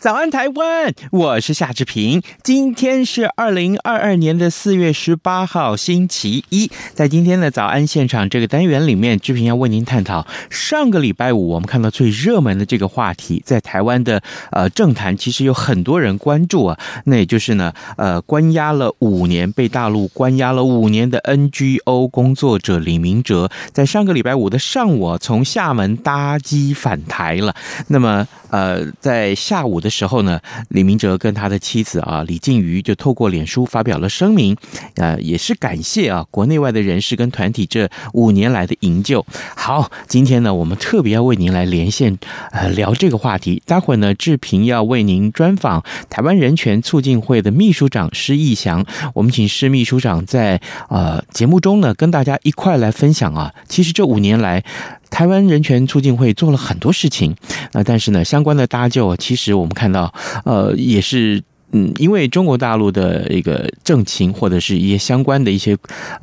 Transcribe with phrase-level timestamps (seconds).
[0.00, 0.94] 早安，台湾！
[1.10, 2.22] 我是夏志平。
[2.44, 6.70] 今天是二零二二年的四月十八号，星期一。
[6.94, 16.78] 在今天的早安现场这个单元里面，志平要为您探讨上个礼拜五我们看到最热门的这个话题，在台湾的呃政坛，其实有很多人关注啊。
[17.06, 27.56] 那也就是呢，呃，关押了五年，被大陆关押了五年的 NGO 工作者李明哲，在上个礼拜五的上午，从厦门搭机返台了。
[27.88, 29.88] 那么，呃，在下午的。
[29.98, 34.56] 时候呢，李明哲跟他的妻子啊李静瑜就透过脸书发表了声明，
[34.94, 39.26] 呃，也是感谢啊国内外的人士跟团体这五年来的营救。
[39.56, 42.16] 好，今天呢，我们特别要为您来连线，
[42.52, 43.60] 呃，聊这个话题。
[43.66, 48.84] 待会儿呢，志平要为您专访台湾人权促进会的秘书长施义祥。
[49.14, 54.62] 我们请施秘书长在呃节目中呢，跟大家一块来分享啊，其实这五年来。
[55.10, 57.34] 台湾人权促进会做了很多事情，
[57.72, 60.12] 呃，但是呢，相关的搭救，其实我们看到，
[60.44, 61.42] 呃，也是，
[61.72, 65.76] 嗯，因为中国大陆的一个政情或者是一些相关的一些，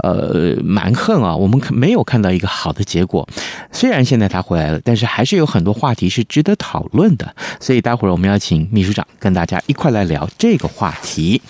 [0.03, 3.28] 呃，蛮横啊，我们可没有看到一个好的结果。
[3.72, 7.36] 虽然现在他回来了，但是还是有很多话题是值得讨论的。
[7.59, 11.41] 所以待会儿我们要请秘书长跟大家一块来聊这个话题。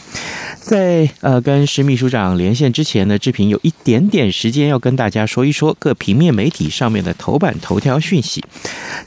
[0.59, 8.43] 在呃跟施秘书长连线之前呢，志平有一点点时间要跟大家说一说各平面媒体上面的头版头条讯息。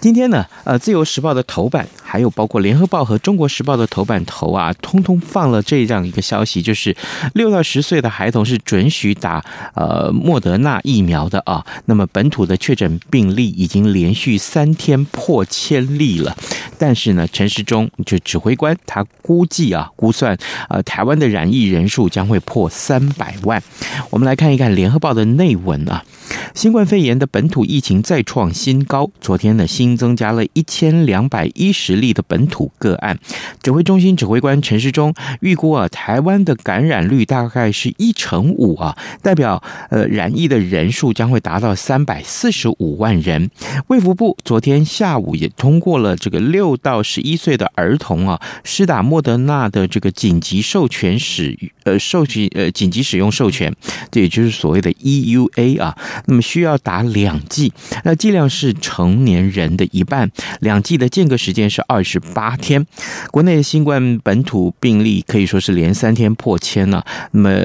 [0.00, 6.94] 今天呢，呃，《自由时报》的头版，还有包括《联合报》和《中国时报》的头版头啊，通通放了这样一个消息，就是
[7.34, 9.44] 六到十岁的孩童是准许打
[9.74, 11.64] 呃莫德纳疫苗的啊。
[11.86, 16.36] 那么本土的确诊病例已经连续三天破千例了，
[16.78, 20.36] 但是呢，陈时中就指挥官他估计啊，估算
[20.68, 23.62] 呃台湾的人染疫人数将会破三百万。
[24.10, 26.04] 我们来看一看《联合报》的内文啊，
[26.52, 29.08] 新冠肺炎的本土疫情再创新高。
[29.20, 33.20] 昨天呢，新增加了一千两百一十例的本土个案。
[33.62, 43.48] 指挥中心指挥官陈时中预估啊，台湾的感染率大概是一成五啊，代表呃染疫的人数将会达到三百四十五万人。
[43.86, 51.56] 卫福部昨天下午也通过了这个六到十一岁的儿童啊，施打莫德纳的这个紧急授权使。
[51.84, 53.74] 呃授权呃紧急使用授权，
[54.10, 55.96] 这也就是所谓的 EUA 啊。
[56.26, 57.72] 那么需要打两剂，
[58.04, 60.30] 那剂量是成年人的一半，
[60.60, 62.86] 两剂的间隔时间是二十八天。
[63.30, 67.02] 国内新冠本土病例可以说是连三天破千了。
[67.30, 67.58] 那么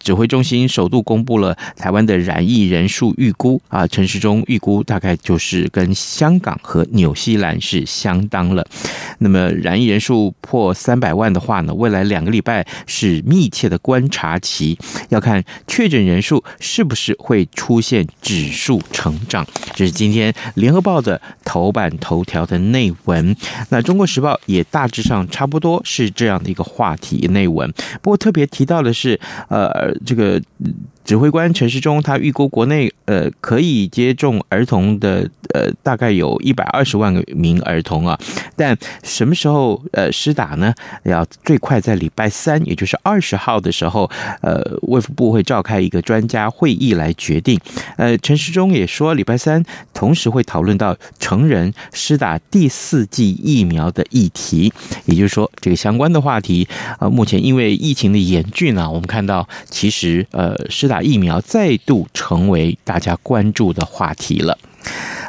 [0.00, 8.66] 指挥中心首度公布了台湾的染疫人数预估啊，陈时中预估大概就是跟香港和纽西兰是相当了。
[9.18, 13.22] 那么染疫人数破三百万的话呢，未来两个礼拜是。
[13.28, 14.78] 密切的观察期，
[15.10, 19.46] 要看确诊人数是不是会出现指数成长。
[19.74, 23.36] 这是今天联合报的头版头条的内文。
[23.68, 27.70] 那中国时报也大致上差不多是这样的一个话题内文。
[28.00, 30.40] 不过特别提到的是，呃，这个。
[31.08, 38.20] 指挥官陈时中他预估国内呃可以接种儿童的呃大概有一百二十万名儿童啊，
[38.54, 40.74] 但什么时候呃施打呢？
[41.04, 44.10] 要最快在礼拜三，也就是二十号的时候，
[44.42, 47.58] 呃卫福部会召开一个专家会议来决定。
[47.96, 49.64] 呃，陈时中也说，礼拜三
[49.94, 54.70] 同时会讨论到成人施打第四剂疫苗的议题，
[55.06, 56.68] 也就是说这个相关的话题
[57.00, 60.97] 呃目前因为疫情的严峻呢，我们看到其实呃施打。
[61.02, 64.56] 疫苗再度成为大家关注的话题了。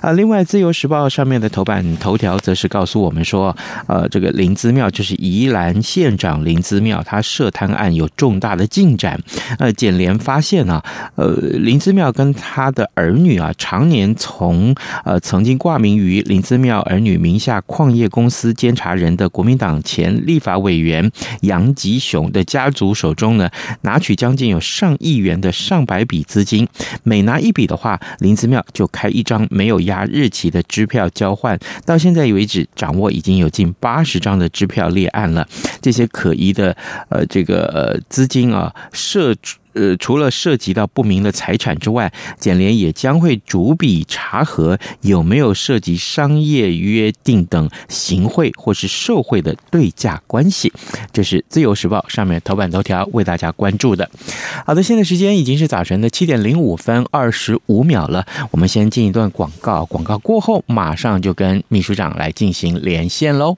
[0.01, 3.55] 啊，另外，《自由时报》上面的头版头条则是告诉我们说，
[3.87, 9.19] 呃，这个林姿庙就是宜兰县长林姿庙，他涉贪案有重大的进展。
[9.57, 10.81] 呃，检联发现呢，
[11.15, 14.73] 呃，林姿庙跟他的儿女啊，常年从
[15.03, 21.11] 呃曾经挂名于林姿庙儿女名下矿业公司监察人的国民党前立法委员
[21.41, 23.49] 杨吉雄的家族手中呢，
[23.81, 26.65] 拿取将近有上亿元的上百笔资金，
[27.03, 35.47] 每拿一笔的话，林姿庙就开一张没有加日期的支票交换，到现在为止，掌握已经有近八十张的支票列案了。
[35.81, 36.75] 这些可疑的
[37.09, 39.33] 呃这个呃资金啊，涉
[39.73, 50.71] 呃，除了涉及到不明的财产之外，检联也将会逐笔查核有没有涉及商业约定等行贿或是受贿的对价关系。
[51.13, 54.09] 这是《自由时报》上面头版头条为大家关注的。
[54.65, 63.57] 好的，现在时间已经是早晨的七点零五分二十五秒了，我们先进一段广告，广告过后马上就跟秘书长来进行连线喽。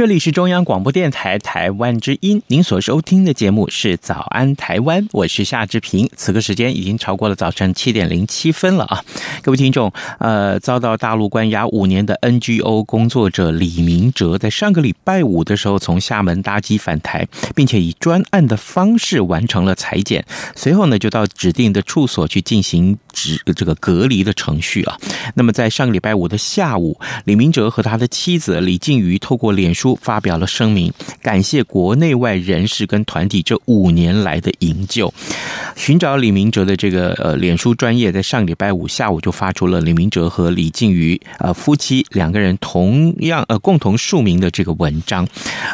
[0.00, 6.08] 这里是中央广播电台台湾之音，您所收听的节目是《早安台湾》，我是夏志平。
[6.16, 9.04] 此刻时间已经超过了早晨七点零七分了啊！
[9.42, 20.24] 各位听众，呃，遭到大陆关押五年的 NGO 工作者李明哲，在上个礼拜五的时候从厦门搭机返台，并且以专案的方式完成了裁剪，
[20.56, 24.96] 随后呢就到指定的处所去进行指这个隔离的程序啊。
[25.34, 29.89] 那么在上个礼拜五的下午，李明哲和他的妻子李静瑜透过脸书。
[29.96, 30.92] 发表了声明，
[31.22, 35.12] 感谢国内外人士跟团体这五年来的营救。
[35.74, 45.26] 寻找李明哲的这个呃，脸书专业在上礼拜五下午就发出了李明哲和李静瑜呃夫妻两个人同样呃共同署名的这个文章。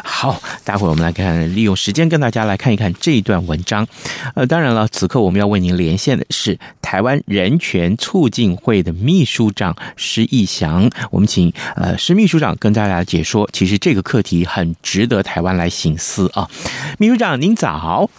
[0.03, 3.87] 好，待会儿我们来看，利用时间跟大家来看一看这一段文章。
[4.33, 10.89] 呃，当然了，此刻我们要为您连线的是台湾人权促进会的秘书长施逸翔。
[11.11, 14.01] 我们请呃施秘书长跟大家解说，其实这个。
[14.07, 16.47] 课题很值得台湾来省思啊，
[16.97, 18.09] 秘书长您早。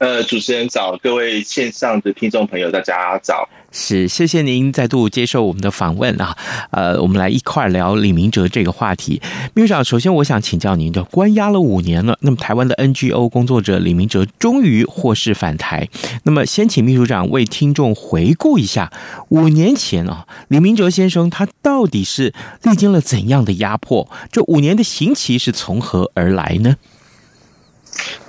[0.00, 3.46] 呃，主持人早，各位线上的听众朋友，大家早。
[3.70, 6.34] 是，谢谢您再度接受我们的访问啊。
[6.70, 9.20] 呃，我们来一块聊李明哲这个话题。
[9.52, 15.86] 秘书长，首先我想请教您的，关押了五年了，那么台湾的 NGO 工作者李明哲终于获释返台。
[16.22, 18.90] 那么，先请秘书长为听众回顾一下
[19.28, 22.32] 五年前啊，李明哲先生他到底是
[22.62, 24.08] 历经了怎样的压迫？
[24.32, 26.76] 这五年的刑期是从何而来呢？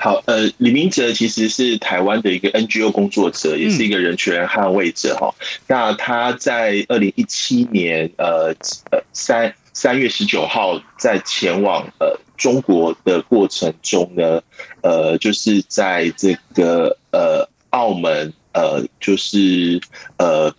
[0.04, 5.32] 好，呃，李明哲其实是台湾的一个 NGO 工作者，也是一个人权捍卫者哈。
[5.38, 8.52] 嗯、那他在二零一七年，呃
[8.90, 14.42] 呃三三月十九号在前往呃中国的过程中呢，
[14.82, 19.80] 呃，就是在这个呃澳门，呃，就是
[20.18, 20.52] 呃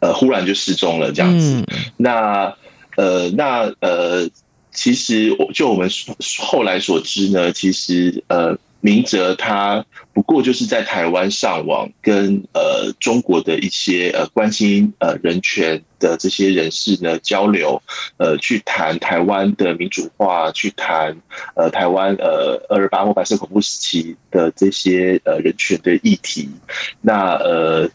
[0.00, 1.60] 呃忽然就失踪了这样子。
[1.60, 1.66] 嗯、
[1.98, 2.56] 那
[2.96, 4.26] 呃那呃。
[4.70, 5.90] 其实，我就我们
[6.38, 17.82] 后来所知呢，其实呃，明哲他不过就是在台湾上网，跟呃中国的一些呃关心呃人权的这些人士呢交流，
[18.18, 21.16] 呃，去谈台湾的民主化，去谈
[21.54, 26.48] 呃台湾呃二二八或白色恐怖时期的这些呃人权的议题。
[27.00, 27.90] 那呃，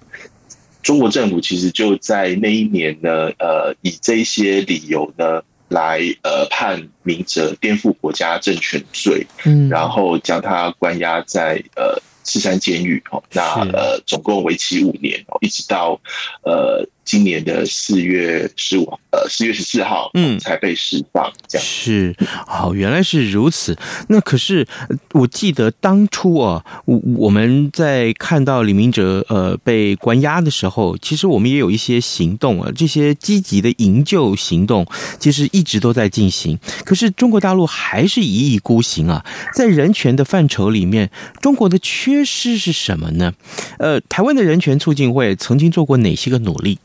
[0.82, 5.42] 中国政府其实就在那一年呢，呃，以这些理由呢。
[5.74, 13.42] 来呃判明哲颠覆国家政权罪，嗯，然后将他关押在呃赤山监狱哦，那
[13.74, 16.00] 呃总共为期五年哦，一直到
[16.44, 21.32] 呃今年的四月十五，呃，四月十四号，嗯，才被释放。
[21.48, 22.16] 这样是，
[22.48, 23.78] 好，原来是如此。
[24.08, 24.68] 那可是
[25.12, 34.86] 我记得当初啊，我我们在看到李明哲呃被关押的时候，其实我们也有一些行动啊，这些积极的营救行动
[35.20, 36.58] 其实一直都在进行。
[36.86, 43.34] 可是中国大陆还是一意孤行啊，在人权的范畴里面，中国的缺失是什么呢？
[43.78, 46.80] 呃，台湾的人权促进会曾经做过哪些个努力？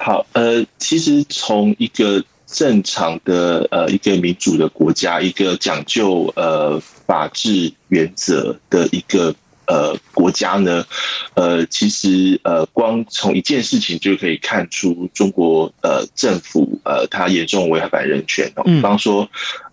[0.00, 9.34] 好，呃，其实从一个正常的呃一个民主的国家，一个讲究呃法治原则的一个
[9.66, 10.86] 呃国家呢，
[11.34, 19.28] 呃，其实呃光从一件事情就可以看出中国呃政府呃它严重违反人权哦，比方说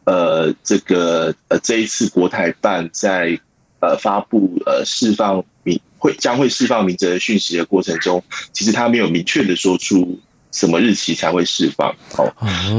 [0.05, 3.39] 呃这个呃这一次国台办在
[3.79, 5.79] 呃发布呃释放民。
[6.05, 10.19] 会将会释放明哲的讯息的过程中，其实他没有明确的说出
[10.51, 11.89] 什么日期才会释放。
[12.15, 12.31] 哦，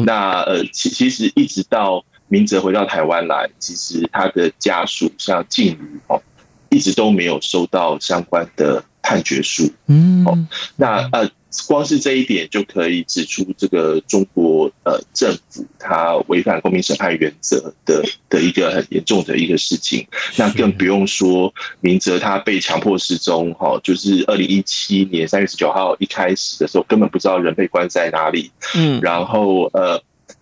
[0.07, 6.23] 那呃，其其实一直到明哲回到台湾来，其实他的家属像静瑜哦，
[6.71, 9.71] 一直都没有收到相关的判决书。
[9.87, 10.37] 嗯，哦，
[10.77, 11.31] 那呃。
[11.67, 20.07] 光是这一点就可以指出，这个中国呃政府它违反公民审判原则的的一个很严重的一个事情。
[20.37, 28.51] 那更不用说明哲他被强迫失踪，哈，就是二零一七年三月十九号一开始的时候，根本不知道人被关在哪里。
[28.75, 29.99] 嗯，然后呃，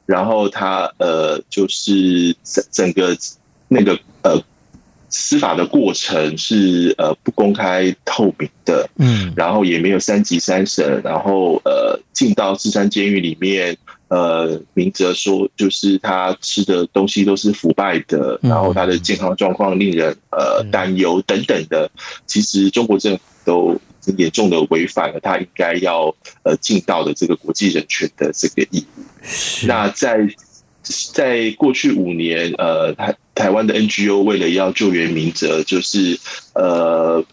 [0.07, 3.17] 然后他呃，就是整整个
[3.69, 4.43] 那个呃。
[5.17, 13.77] 司法的过程是呃不公开透明的，嗯，然后也没有三级三审，然后呃进到芝山监狱里面，
[14.09, 21.89] 呃明哲说就是他吃的东西都是腐败的，然后他的健康状况令人呃担忧等等的，
[22.27, 23.81] 其实中国政府都
[24.17, 29.03] 严重的违反了他应该要呃尽到的这个国际人权的这个义务。
[29.69, 30.27] 那在
[30.83, 33.15] 在过去五年，呃他。
[33.35, 36.19] 台湾的 NGO 为了要救援明哲，就是
[36.55, 37.25] 呃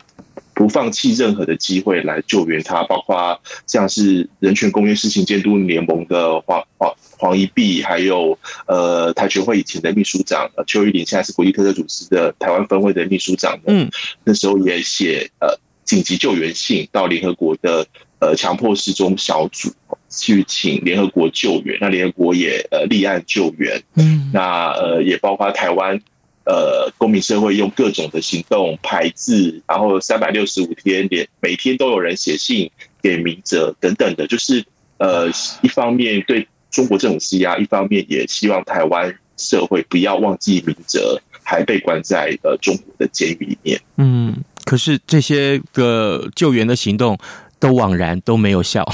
[0.54, 13.90] 不放弃任何的机会来救援他，包括像是人权公约事情监督联盟的黄黄黄一碧，还有呃台全会以前的秘书长邱玉玲，现在是国际特赦组织的台湾分会的秘书长，嗯，
[14.24, 17.86] 那时候也写呃紧急救援信到联合国的
[18.20, 19.72] 呃强迫失踪小组。
[20.12, 25.98] 去请联合国救援，那联合国也呃立案救援，嗯，那呃也包括台湾
[26.46, 32.70] 呃公民社会用各种的行动排字，然后三百六十五天连每天都有人写信
[33.02, 34.64] 给明哲等等的，就是
[34.98, 35.30] 呃
[35.62, 43.82] 一方面对中国政府施压，一方面也希望台湾社会不要忘记明哲还被关在呃中国的监狱里面。
[43.96, 47.18] 嗯，可是这些个救援的行动
[47.60, 48.86] 都枉然，都没有效。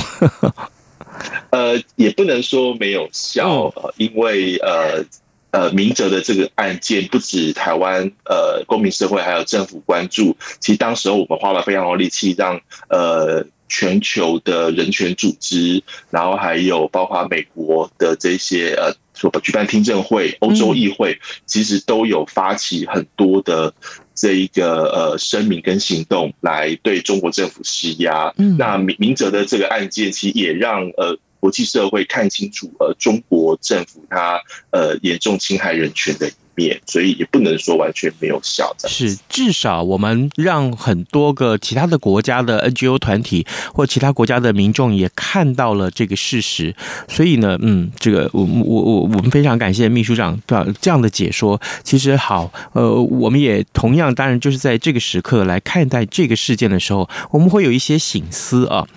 [1.50, 5.03] 呃，也不能说没有效，因为呃
[5.51, 12.59] 呃，明哲的这个案件不止台湾呃公民社会还有政府关注，其实当时候我们花了非常多力气，让
[12.89, 23.74] 呃全球的人权组织，然后还有包括美国的这些呃所举办听证会、欧洲议会，其实都有发起很多的
[24.13, 28.33] 这一个呃声明跟行动来对中国政府施压。
[28.57, 31.17] 那明明哲的这个案件，其实也让呃。
[31.39, 36.27] 国际社会看清楚，呃，中国政府它呃严重侵害人权的。
[36.86, 38.76] 所以也不能说完全没有效。
[38.88, 46.76] 是，至少我们让很多个其他的国家的 NGO 团体或其他国家的民众也看到了这个事实。
[47.08, 51.62] 所以呢，嗯，这个我我我我们非常感谢秘书长的这样的解说。
[51.84, 58.88] 其实好，呃，我们也同样，当然就是在这个时刻来看待这个事件的时候，我们会有一些醒思啊。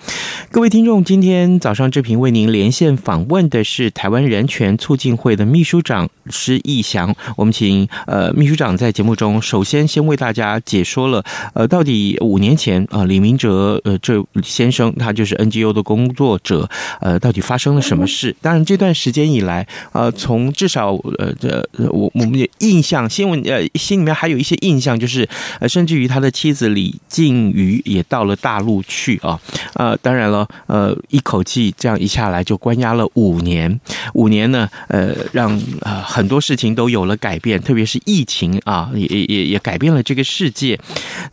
[0.49, 7.50] 各位听众，今天早上这频为您连线访问的是台湾人权促进会的秘书长施逸翔，我们。
[7.51, 18.35] 请呃秘书长在节目中首先先为大家解说了呃到底五年前啊、呃、李明哲呃这先生他就是 NGO 的工作者呃到底发生了什么事？
[18.41, 25.27] 当然这段时间以来呃从至少呃这我我们也印象新闻呃心里面还有一些印象就是
[25.59, 29.39] 呃甚至于他的妻子李静瑜也到了大陆去啊
[29.73, 33.79] 呃当然了呃一口气这样一下来就关押了五年
[34.13, 40.79] 五年呢呃让呃很多事情都有了改变，特别是疫情啊，也也也改变了这个世界。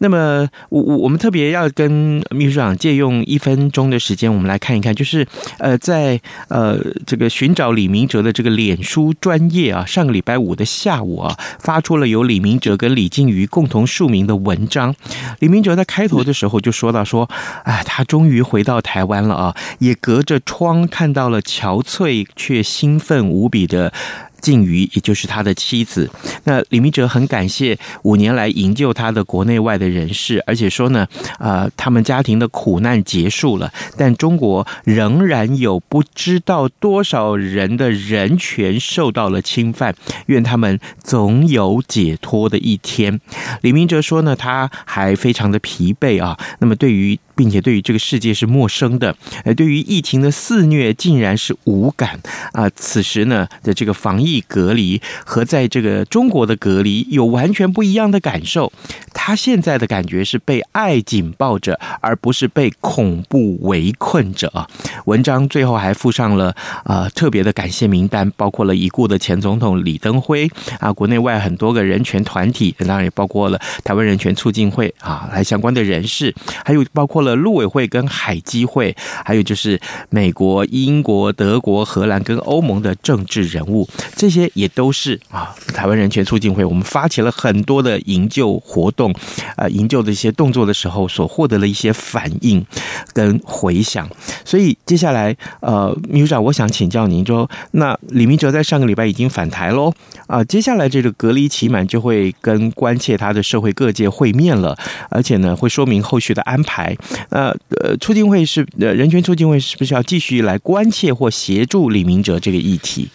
[0.00, 5.26] 那么，我我我们特别要跟秘书长借用一分钟的时间，我们来看一看，就是
[5.58, 14.94] 呃，在呃这个寻找李明哲的这个脸书专业啊，上个礼拜五的下午啊，发出了由李明哲跟李静瑜共同署名的文章。
[15.40, 17.28] 李明哲在开头的时候就说到说，
[17.64, 23.92] 哎，他终于回到台湾了啊，也隔着窗看到了憔悴却兴奋无比的。
[24.40, 26.10] 静瑜，也就是他的妻子。
[26.44, 31.06] 那李明哲很感谢五年来营救他的国内外的人士，而且说呢，
[31.38, 39.94] 啊、呃，他们家庭的苦难结束了，但中国仍然有不知道多少人的人权受到了侵犯，
[40.26, 43.20] 愿他们总有解脱的一天。
[43.62, 46.38] 李明哲说呢，他还非常的疲惫啊。
[46.60, 47.18] 那么对于。
[47.38, 49.14] 并且对于这个世界是陌生的，
[49.44, 52.18] 呃，对于疫情的肆虐竟然是无感
[52.50, 52.68] 啊！
[52.74, 58.72] 此时呢的这个防疫隔离和在这个中国的隔离有完全不一样的感受。
[59.14, 64.66] 他现在的感觉是被爱紧抱着，而不是被恐怖围困着啊！
[65.04, 66.52] 文章最后还附上了
[66.82, 77.27] 啊特别的感谢名单，包括了已故的前总统李登辉啊，国内外很多个人权团体，当然也包括了台湾人权促进会啊，来相关的人士，还有包括了。
[77.34, 78.94] 陆委会跟海基会，
[79.24, 79.80] 还有就是
[80.10, 89.14] 美国、英国、德国、荷兰跟欧盟的政治人物，这些也都是啊，台湾人权促进会，我们发起了很多的营救活动，
[89.56, 92.64] 啊，营救的一些动作的时候，所获得的一些反应
[93.12, 94.08] 跟回响。
[94.48, 99.92] 所以接下来，呃，秘书长，我想请教您说，那李明哲在上个礼拜已经返台喽，
[100.26, 104.74] 啊，接下来这个隔离期满就会跟关切他的社会各界会面了，
[105.10, 106.96] 而且呢，会说明后续的安排。
[107.28, 113.10] 呃呃，促进会是人权促进会是不是要继续来关切或协助李明哲这个议题？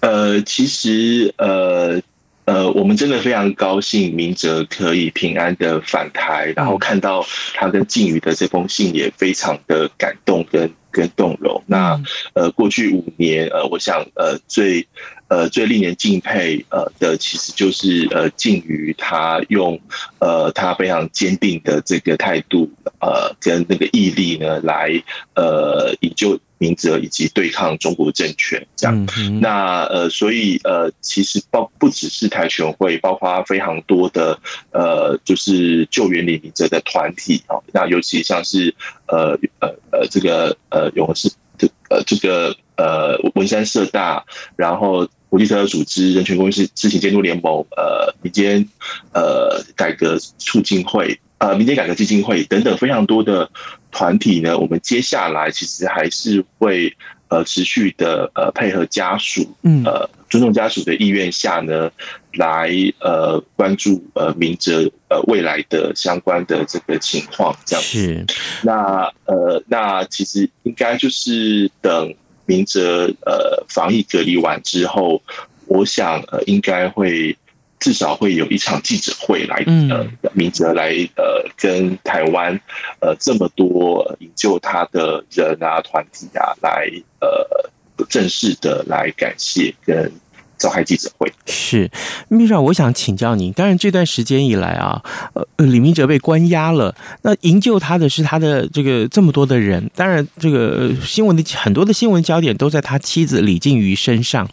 [0.00, 2.00] 呃，其实呃
[2.46, 7.24] 呃，我们真的非常高兴明哲可以平安的返台，然后看到
[7.54, 11.62] 他跟靖宇的这封信也非常的感动跟跟动容。
[11.66, 12.00] 那
[12.32, 14.86] 呃，过去五年呃，我想呃最。
[15.28, 19.76] 呃，最令人敬佩呃的，其实就是呃，靖宇他用
[20.20, 24.88] 呃他非常坚定的这个态度呃跟那个毅力呢，来
[25.34, 29.06] 呃营救明哲以及对抗中国政权这样。
[29.18, 34.38] 嗯、那呃，所以呃，其实包不只是台权会，包括非常多的
[34.70, 37.56] 呃，就是救援李明哲的团体啊。
[37.72, 38.74] 那尤其像是
[39.06, 44.24] 呃呃呃这个呃永和市的呃这个呃文山社大，
[44.56, 45.08] 然后。
[45.28, 48.64] 国际特赦组织、人权公益事情监督联盟、呃，民间
[49.12, 53.48] 呃改革促进会、呃民间改革基金会等等非常多的
[53.90, 56.94] 团体呢，我们接下来其实还是会
[57.28, 61.90] 呃持续的呃配合家属，嗯呃尊重家属的意愿下呢，
[62.34, 62.70] 来
[63.00, 67.88] 呃关注呃明哲呃未来的相关的这个情况，这样子。
[67.88, 68.26] 是
[68.62, 72.14] 那呃那其实应该就是等。
[72.48, 75.20] 明哲呃，防疫隔离完之后，
[75.66, 77.36] 我想呃，应该会
[77.78, 82.58] 至少会有一场记者会来呃，明哲来呃，跟台湾
[83.00, 87.70] 呃这么多营救他的人啊、团体啊，来呃
[88.08, 90.12] 正式的来感谢跟。
[90.58, 91.90] 召开记者会是，
[92.28, 93.52] 秘书长，我想请教您。
[93.52, 95.02] 当然，这段时间以来啊，
[95.34, 99.90] 呃，李明哲被关押了，那营救他的是他的这个这么多的人。
[99.94, 104.48] 当然，这个新闻的很多的新闻焦点都在他妻子李静瑜身上。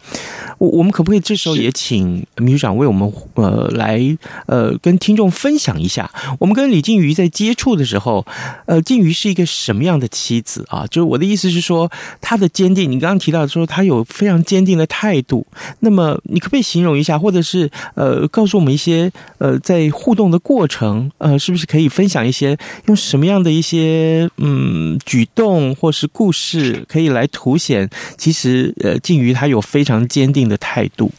[0.58, 4.00] 我我们可不可以这时候也请秘书长为我们呃来
[4.46, 8.24] 呃跟听众分享一下，我们跟李静瑜在接触的时候，
[8.66, 10.86] 呃，静瑜是一个什么样的妻子啊？
[10.86, 11.90] 就是我的意思是说，
[12.20, 15.44] 她的坚定，你刚刚提到说她有非常坚定的态度，
[15.80, 16.20] 那么。
[16.24, 31.12] 你可不可以形容一下，或者是呃，告诉我们一些呃，在互动的过程，呃，是不是可以分享一些用什么样的一些嗯举动或是故事，可以来凸显其实呃，静瑜他有非常坚定的态度。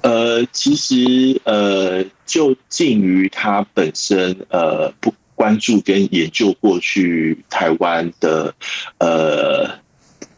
[0.00, 8.54] 呃，其实呃，就静瑜他本身呃，不关注跟研究过去台湾的
[8.98, 9.85] 呃。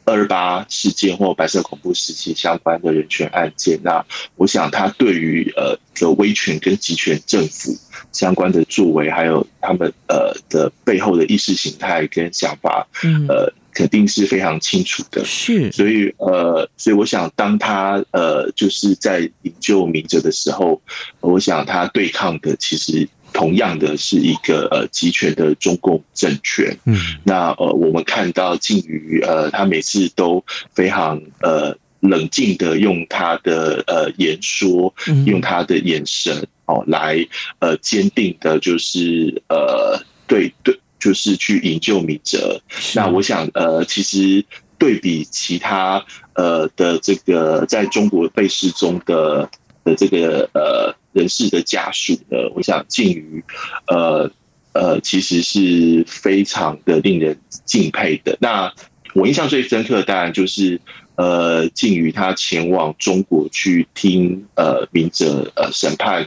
[0.08, 4.02] 二二八事件或白色恐怖时期相关的人权案件，那
[4.36, 7.76] 我想他对于呃的威权跟集权政府
[8.10, 12.86] 相关的作为，还有他们呃的背后的意识形态跟想法，
[13.28, 15.22] 呃肯定是非常清楚的。
[15.24, 20.80] 是，所以呃，所以我想当他呃就是在营救明哲的时候，
[21.20, 23.06] 我想他对抗的其实。
[23.38, 34.92] 同样的是一个呃集权的中共政权，嗯，那呃我们看到静瑜呃他每次都非常呃冷静的用他的呃言说，
[35.24, 37.24] 用他的眼神哦来
[37.60, 42.60] 呃坚定的，就是呃对对，就是去营救米哲。
[42.96, 44.44] 那我想呃，其实
[44.76, 49.48] 对比其他呃的这个在中国被失踪的
[49.84, 53.42] 的这个呃人士的家属呢，我想靖瑜
[53.86, 54.30] 呃
[54.72, 58.36] 呃其实是非常的令人敬佩的。
[58.40, 58.72] 那
[59.14, 60.80] 我印象最深刻当然就是。
[61.20, 66.24] 呃，靖瑜他前往中国去听呃明哲呃审判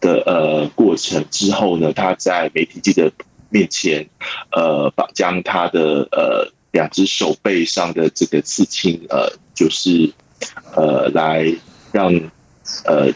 [0.00, 3.08] 的呃过程之后呢，他在媒体记者
[3.48, 4.04] 面前，
[4.50, 10.12] 呃，把将他的呃两只手背上的这个刺青，呃，就是
[10.74, 11.54] 呃来
[11.92, 12.12] 让
[12.86, 13.12] 呃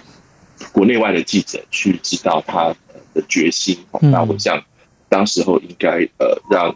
[0.72, 2.74] 国内外的记者去知道他
[3.14, 3.78] 的决心。
[4.00, 4.60] 那我想，
[5.08, 6.74] 当时候应该呃让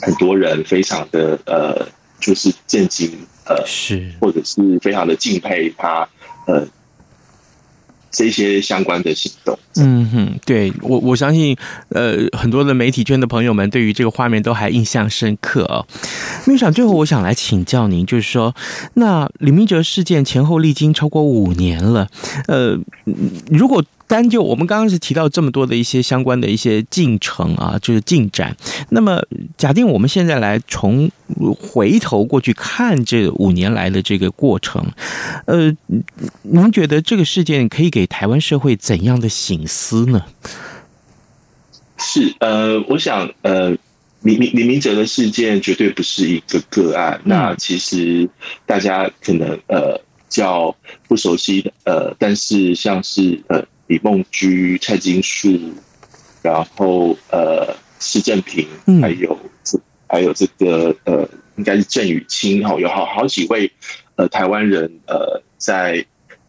[0.00, 1.86] 很多人非常的呃
[2.20, 3.18] 就是震惊。
[3.50, 6.06] 呃，是，或者是非常的敬佩他，
[6.46, 6.68] 呃，
[8.10, 9.58] 这些相关的行动。
[9.76, 11.56] 嗯哼，对我我相信，
[11.90, 15.86] 呃，很多的媒体圈的朋友们对于这个画面都还印象深刻哦。
[16.46, 18.54] 秘书长，最后我想来请教您，就是说，
[18.94, 22.08] 那李明哲事件前后历经超过五年了，
[22.46, 22.78] 呃，
[23.50, 23.84] 如果。
[24.08, 28.56] 单就我们刚刚是提到这么多的一些相关的一些进程啊，就是进展。
[28.88, 29.22] 那么，
[29.58, 31.08] 假定我们现在来从
[31.54, 34.82] 回头过去看这五年来的这个过程，
[35.44, 35.70] 呃，
[36.42, 40.24] 您觉得这个事件可以给台湾社会怎样的醒思呢？
[41.98, 43.70] 是呃，我想呃，
[44.22, 47.20] 李李李明哲的事件绝对不是一个个案。
[47.24, 48.26] 那其实
[48.64, 50.74] 大家可能呃较
[51.06, 53.62] 不熟悉的呃，但是像是呃。
[53.88, 55.58] 李梦居、蔡金树，
[56.42, 58.66] 然后呃，施正平，
[59.02, 63.70] 还有这还有这个呃，应该是郑宇清哈，有好好几位
[64.16, 66.04] 呃台湾人呃，在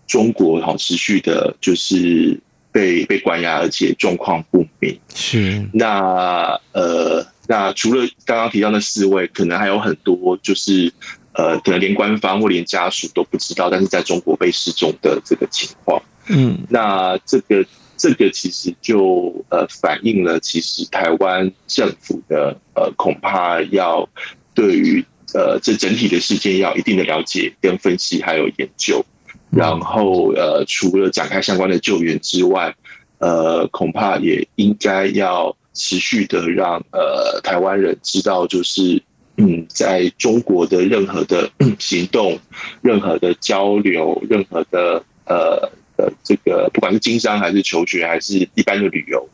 [0.05, 2.39] 中国哈持续的，就是
[2.71, 4.99] 被被关押，而且状况不明。
[5.15, 10.91] 是那呃，那除了刚刚提到那四位，可能还有很多，就是
[11.33, 16.01] 呃，可能连官方或连家属都不知道，但是在中国被失踪的这个情况。
[16.29, 17.65] 嗯，那这个
[17.97, 24.07] 这个其实就呃反映了，其实台湾政府的呃恐怕要
[24.53, 29.03] 对于呃这整体的事件要一定的了解跟分析，还有研究，
[29.49, 32.73] 然后呃除了展开相关的救援之外，
[33.17, 39.01] 呃恐怕也应该要持续的让呃台湾人知道，就是
[39.37, 42.37] 嗯在中国的任何的行动、
[42.83, 45.71] 任何的交流、任何的呃。
[45.99, 49.27] 呃，这个不管是经商还是求学还是一般的旅游，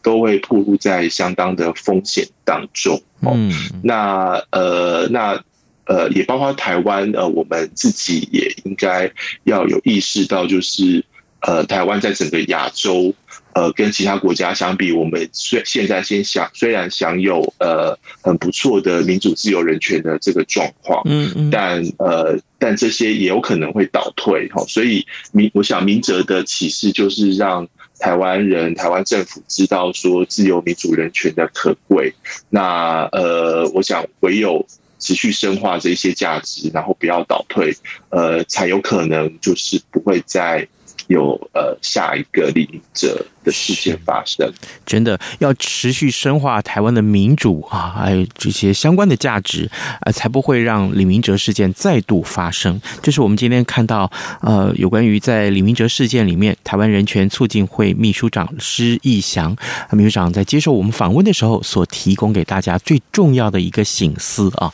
[0.00, 3.02] 都会暴露在相当的风险当中。
[3.22, 5.42] 嗯，那呃，那
[5.86, 9.10] 呃，也包括台湾，呃，我们自己也应该
[9.42, 11.04] 要有意识到，就是
[11.40, 13.12] 呃，台湾在整个亚洲。
[13.58, 24.64] 呃，跟其他国家相比，我们虽现在先享虽然享有呃很不错的民主、自由、人权的这个状况，嗯嗯，但呃，但这些也有可能会倒退哈。
[24.68, 27.66] 所以明，我想明哲的启示就是让
[27.98, 32.14] 台湾人、台湾政府知道说自由、民主、人权的可贵。
[32.50, 34.64] 那呃，我想唯有
[35.00, 37.74] 持续深化这些价值，然后不要倒退，
[38.10, 40.68] 呃，才有可能就是不会再。
[41.08, 44.50] 有呃下一个李明哲的事件发生，
[44.86, 49.68] 真的要持续深化台湾的民主啊，还有这些相关的价值，
[50.00, 52.80] 啊，才不会让李明哲事件再度发生。
[53.02, 54.10] 这是我们今天看到
[54.42, 59.56] 呃有关于在李明哲事件里面，台湾人权促进会秘书长施义翔
[59.92, 64.72] 秘书长在接受我们访问的时候所提供给大家最重要的一个醒思啊。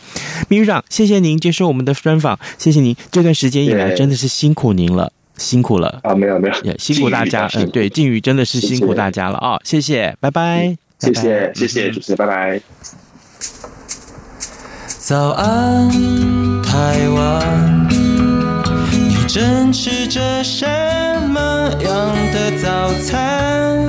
[0.49, 5.13] 秘书长，谢谢您接受我们的专访，谢谢您这段时间以来真的是辛苦您了。
[5.37, 6.15] 辛苦了啊！
[6.15, 7.49] 没有没有，也辛苦大家。
[7.55, 9.59] 嗯，对，靖宇真的是辛苦大家了啊！
[9.65, 12.61] 谢谢，拜拜，谢谢谢谢主持人，拜拜。
[14.87, 15.91] 早安，
[16.63, 20.65] 台湾，你正吃着什
[21.29, 21.41] 么
[21.83, 23.87] 样的早餐？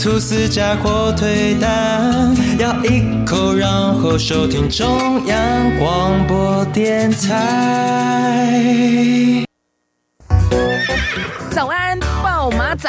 [0.00, 3.68] 吐司加火腿蛋，咬一口，然
[4.00, 8.54] 后收听中央广播电台。
[11.58, 12.88] 早安，爆马仔。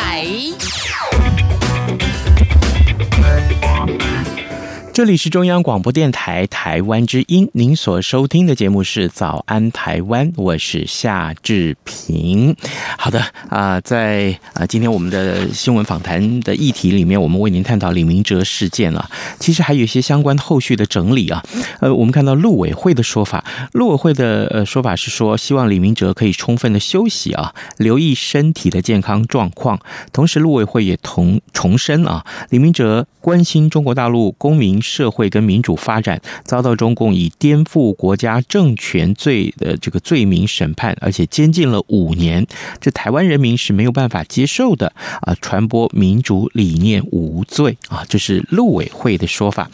[5.00, 12.54] 这里是中央广播电台台湾之音，您所收听的节目是《早安台湾》，我是夏志平。
[12.98, 19.10] 好的啊、在啊、今天我们的新闻访谈的议题里面，我们为您探讨李明哲事件啊，
[19.40, 21.42] 其实还有一些相关后续的整理啊。
[21.80, 29.80] 呃，我们看到陆委会的说法，陆委会的呃说法是说，希望李明哲可以充分的休息啊，留意身体的健康状况。
[30.12, 34.84] 同时，陆委会也同重申啊，李明哲关心中国大陆公民。
[34.89, 42.45] 社会跟民主发展遭到中共以颠覆国家政权罪的这个罪名审判，而且监禁了五年，
[42.82, 45.36] 这台湾人民是没有办法接受的啊！
[45.39, 49.69] 传播民主理念无罪啊，这是陆委会的说法。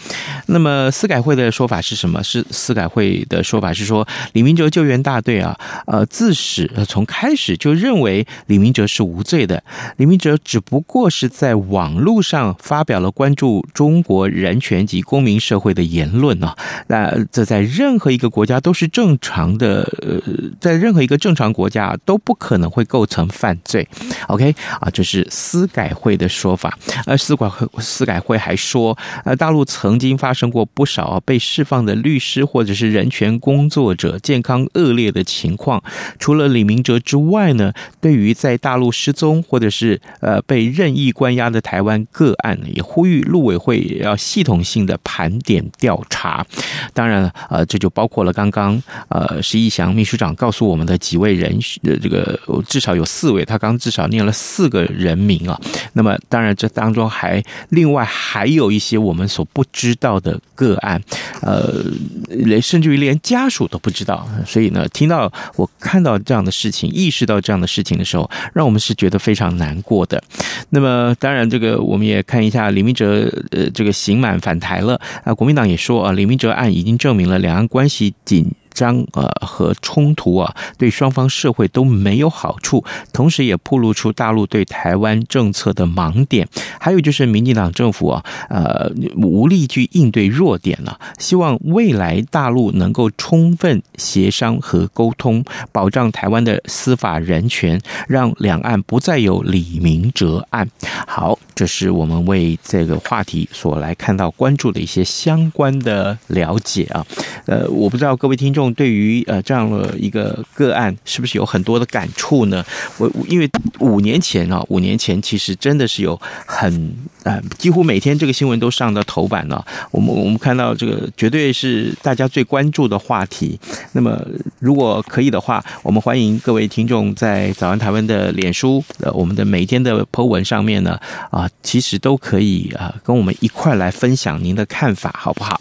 [0.47, 2.21] 那么司改会的说法是什么？
[2.21, 9.63] 是司改会的说法是说，李明哲救援大队啊，呃，自始从开始就认为李明哲是无罪的，
[9.97, 16.55] 李明哲只不过是在网络上发表了关注中国人权及公民社会的言论啊，
[16.87, 20.19] 那这在任何一个国家都是正常的，呃，
[20.59, 23.87] 在任何一个正常国家都不可能会构成犯罪。
[24.27, 26.77] OK 啊，这是司改会的说法。
[27.05, 35.83] 而司改会司改会还说，呃，大陆曾经发生过不少被释放的律师或者是人权工作者健康恶劣的情况。
[36.19, 44.99] 除了李明哲之外呢，对于在大陆失踪或者是呃被任意关押的台湾个案，也呼吁陆委会要系统性的。
[45.05, 46.45] 盘点调查，
[46.93, 55.57] 当然，呃，这就包括了刚刚呃，石义祥秘书长告诉我们的几位人，呃，这个至少有四位，他刚至少念了四个人名啊。
[55.93, 61.01] 那么，当然，这当中还另外还有一些我们所不知道的个案，
[61.41, 61.83] 呃，
[62.27, 64.27] 连甚至于连家属都不知道。
[64.45, 70.21] 所以呢，听到我看到这样的事情，意识到这样的事情的时候，让我们是觉得非常难过的。
[70.69, 75.33] 那么，当然，这个我们也看一下李明哲，呃，这个刑满返台了啊！
[75.33, 82.83] 国民党也说啊，李明哲案已经证明了两岸关系紧张呃和冲突啊，对双方社会都没有好处，
[83.13, 86.45] 同时也暴露出大陆对台湾政策的盲点。
[86.77, 90.99] 还有就是民进党政府啊，呃，无力去应对弱点了。
[91.17, 100.69] 希望未来大陆能够充分协商和沟通，保障台湾的司法人权，让两岸不再有李明哲案。
[101.07, 107.05] 好，这是我们为这个话题所来看到关注的一些相关的了解啊。
[107.45, 108.73] 呃，我不知道各位听众。
[108.73, 112.63] 对于呃这样的一个个案，是不是有很多的感触呢？
[112.97, 116.93] 我因为五年前啊，五年前其实真的是有很
[117.25, 119.65] 呃，几乎每天这个新闻都上到头版了。
[119.89, 123.59] 我们我们看到这个绝对是大家最关注的话题。
[123.93, 124.15] 那么
[124.59, 130.99] 如果可以的话，我们欢迎各位听众在早安台湾的脸书呃，我们的每一天的 po 文上面呢
[131.31, 135.59] 啊，其实都可以啊跟我们一块来分享您的看法，好不好？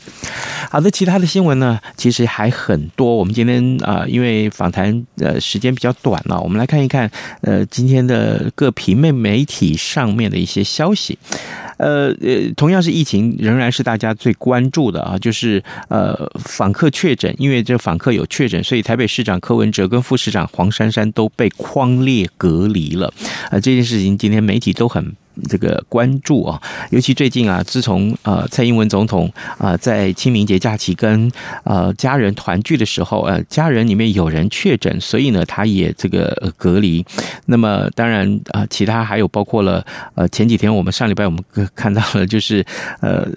[0.70, 3.16] 好的，其他的新闻呢，其实还很多。
[3.16, 11.18] 我们今天啊、因为访谈呃时间比较短了，我们来看一看呃今天的各平面媒体上面的一些消息。
[11.76, 23.06] 呃呃，同样是疫情，仍然是大家最关注的啊，就是呃访客确诊，因为这访客有确诊，所以台北市长柯文哲跟副市长黄珊珊都被框列隔离了。
[23.46, 25.14] 啊、呃，这件事情今天媒体都很。
[25.48, 31.30] 这个关注啊，尤其最近啊，自从呃蔡英文总统啊在清明节假期跟
[31.64, 37.04] 呃家人团聚的时候，呃家人里面有人确诊，所以呢他也这个隔离。
[37.46, 41.42] 那么当然啊，其他还有包括了呃前几天我们上礼拜我们
[41.74, 42.64] 看到了，就是
[43.00, 43.28] 呃。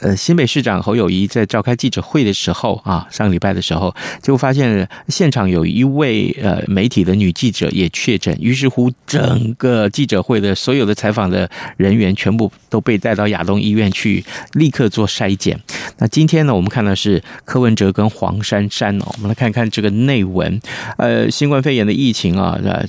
[0.00, 15.58] 呃，新北市长侯友谊在召开记者会的时候啊，上礼拜的时候，就发现现场有一位呃媒体的女记者也确诊，于是乎整个记者会的所有的采访的人员全部都被带到亚东医院去立刻做筛检。
[15.98, 20.60] 那今天呢，我们看到是柯文哲跟黄珊珊哦，我们来看看这个内文。
[20.96, 22.86] 呃，新冠肺炎的疫情啊，呃，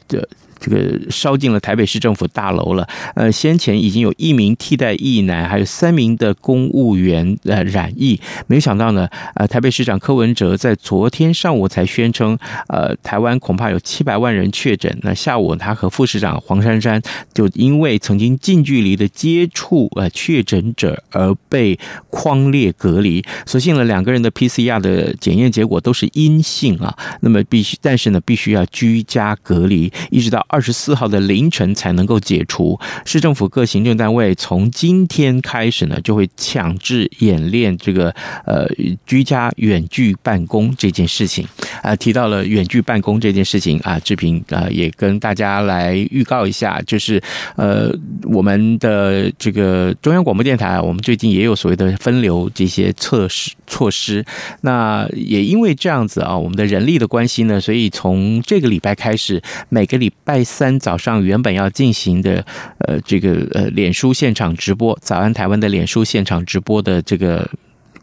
[0.61, 0.71] 这。
[0.71, 2.87] 个烧进了台北市政府大楼了。
[3.15, 12.37] 呃，先前已经有一名替代役男，还有三名的公务员呃染疫，没想到呢，呃，台北市长柯文哲在昨天上午才宣称，
[12.69, 14.97] 呃，台湾恐怕有七百万人确诊。
[15.01, 17.01] 那下午他和副市长黄珊珊
[17.33, 21.77] 就因为曾经近距离的接触呃确诊者而被
[22.09, 23.21] 框列隔离。
[23.45, 26.97] 所幸呢，两个人的 PCR 的检验结果都是阴性啊。
[27.19, 30.45] 那么必须，但是呢，必须要居家隔离，一直到。
[30.51, 32.77] 二十四号的凌晨才能够解除。
[33.05, 38.13] 市政府各行政单位从今天开始呢，就会强制演练这个
[38.45, 38.67] 呃
[39.05, 41.47] 居家远距办公这件事情。
[41.81, 47.21] 啊，提到了远距办公这件事情啊，志平啊也跟大家来预告一下，就是
[47.55, 47.89] 呃
[48.23, 54.23] 我们的这个中央广播电台，我们最近也有所谓的分流这些措施措施。
[54.61, 62.45] 那也因为这样子啊，我们的人力的关系呢，所以从这个礼拜开始，每个礼拜三早上原本要进行的
[62.79, 67.49] 呃这个呃脸书现场直播，早安台湾的脸书现场直播的这个。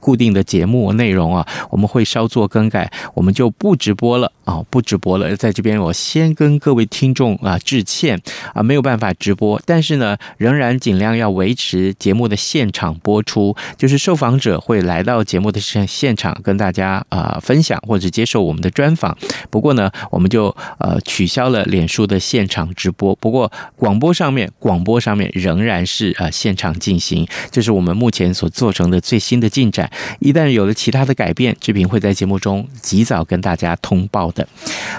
[0.01, 5.37] 固定的节目内容啊，我们会稍作更改，我们就不直播了啊，不直播了。
[5.37, 8.19] 在这边，我先跟各位听众啊致歉
[8.55, 19.15] 啊，没有办法直播，但是呢，仍然尽量要维持节目的现场播出，就是受访者会来到节目的现现场跟大家啊分享或者接受我们的专访。
[19.51, 20.47] 不过呢，我们就
[20.79, 29.91] 呃取消了脸书的现场直播，不过广播上面广播上面仍然是啊现场进行，这是我们目前所做成的最新的进展。
[30.21, 34.33] 一旦有了其他的改变，志平会在节目中及早跟大家通报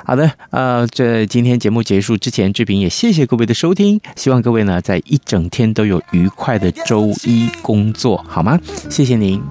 [0.04, 8.60] 好的，呃，这今天节目结束之前，志平也谢谢各位的收听，希望各位呢在一整天都有愉快的周一工作，好吗？
[8.89, 9.41] 谢谢您，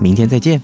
[0.00, 0.60] 明天再见。